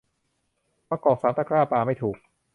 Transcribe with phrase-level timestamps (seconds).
[0.89, 2.17] มะกอกสามตะกร้าปาไม่ถูก